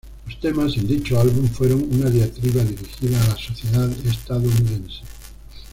[0.25, 5.01] Los temas en dicho álbum fueron una diatriba dirigida a la sociedad estadounidense.